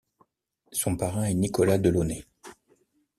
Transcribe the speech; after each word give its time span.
Son 0.71 0.97
parrain 0.97 1.25
est 1.25 1.35
Nicolas 1.35 1.77
Delaunay. 1.77 2.25